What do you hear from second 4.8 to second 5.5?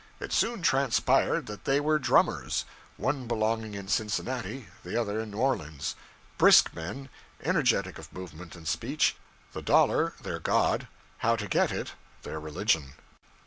the other in New